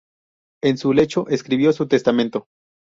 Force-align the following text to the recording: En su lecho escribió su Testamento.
En 0.63 0.79
su 0.79 0.93
lecho 0.93 1.27
escribió 1.29 1.71
su 1.73 1.87
Testamento. 1.87 2.47